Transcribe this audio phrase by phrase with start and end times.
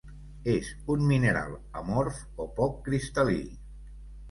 [0.53, 1.53] És un mineral
[1.83, 3.39] amorf o poc cristal·lí.